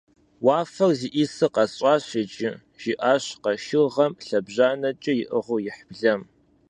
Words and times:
-Уафэр 0.45 0.91
зиӏисыр 0.99 1.51
къэсщӏащ 1.55 2.05
иджы,- 2.21 2.49
жиӏащ 2.81 3.25
къэшыргъэм 3.43 4.13
лъэбжьанэкӏэ 4.27 5.13
иӏыгъыу 5.23 5.59
ихь 5.69 5.81
блэм. 5.89 6.21